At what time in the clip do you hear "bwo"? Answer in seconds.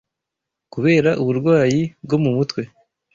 2.03-2.17